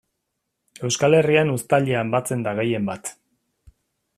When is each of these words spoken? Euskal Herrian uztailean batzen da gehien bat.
Euskal 0.87 1.17
Herrian 1.17 1.51
uztailean 1.57 2.15
batzen 2.17 2.45
da 2.49 2.55
gehien 2.61 2.89
bat. 2.91 3.13